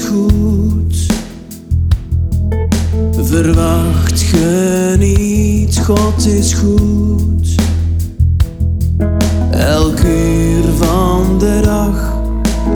goed. 0.00 1.06
Verwacht 3.10 4.20
ge 4.20 4.94
niet, 4.98 5.80
God 5.84 6.26
is 6.26 6.52
goed. 6.52 7.54
Elk 9.50 10.00
uur 10.00 10.64
van 10.78 11.38
de 11.38 11.60
dag, 11.64 12.20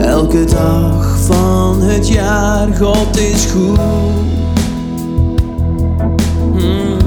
elke 0.01 0.43
dag 0.45 1.17
van 1.25 1.81
het 1.81 2.07
jaar, 2.07 2.67
God 2.75 3.19
is 3.19 3.45
goed. 3.45 3.79
Hmm. 6.53 6.97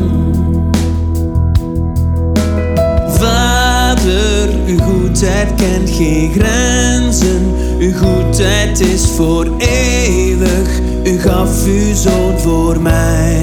Vader, 3.09 4.49
uw 4.67 4.79
goedheid 4.79 5.55
kent 5.55 5.91
geen 5.91 6.31
grenzen. 6.33 7.70
Goedheid 8.41 8.81
is 8.81 9.11
voor 9.17 9.47
eeuwig. 9.59 10.81
U 11.05 11.19
gaf 11.21 11.65
uw 11.65 11.95
zoon 11.95 12.39
voor 12.39 12.81
mij. 12.81 13.40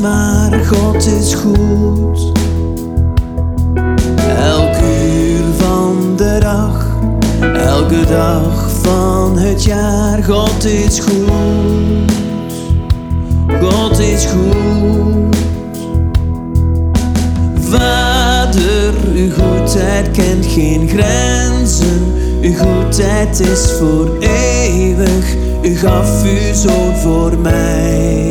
Maar, 0.00 0.64
God 0.64 1.06
is 1.06 1.34
goed. 1.34 2.32
Elk 4.38 4.76
uur 4.76 5.44
van 5.58 6.16
de 6.16 6.38
dag, 6.40 6.86
elke 7.56 8.04
dag 8.08 8.70
van 8.82 9.38
het 9.38 9.64
jaar, 9.64 10.22
God 10.22 10.64
is 10.64 11.00
goed. 11.00 12.12
God 13.62 13.98
is 13.98 14.24
goed. 14.24 15.36
Vader, 17.60 18.94
uw 19.14 19.30
goedheid 19.30 20.10
kent 20.10 20.46
geen 20.46 20.88
grenzen. 20.88 22.12
Uw 22.40 22.54
goedheid 22.54 23.40
is 23.40 23.72
voor 23.78 24.18
eeuwig. 24.18 25.34
U 25.62 25.76
gaf 25.76 26.22
uw 26.24 26.54
zoon 26.54 26.96
voor 26.96 27.38
mij. 27.38 28.28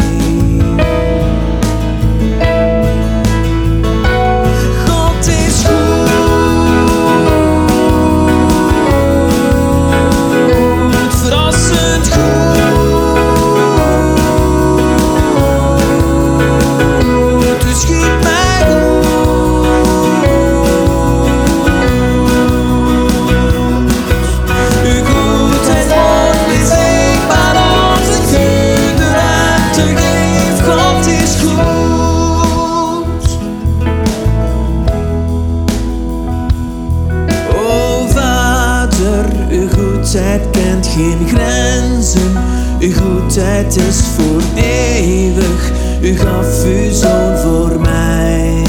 Goedheid 40.09 40.49
kent 40.51 40.87
geen 40.87 41.27
grenzen. 41.27 42.37
Uw 42.79 42.93
goedheid 42.93 43.75
is 43.75 44.01
voor 44.15 44.41
eeuwig. 44.55 45.71
U 46.01 46.17
gaf 46.17 46.63
uw 46.63 46.91
zoon 46.91 47.37
voor 47.37 47.79
mij. 47.79 48.63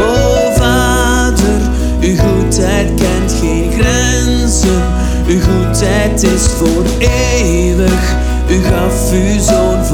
O 0.00 0.52
Vader, 0.54 1.60
uw 2.00 2.16
goedheid 2.16 2.88
kent 2.94 3.32
geen 3.40 3.72
grenzen. 3.72 4.82
Uw 5.26 5.40
goedheid 5.40 6.22
is 6.22 6.42
voor 6.42 6.84
eeuwig. 6.98 8.14
U 8.50 8.62
gaf 8.62 9.12
uw 9.12 9.40
zoon 9.40 9.84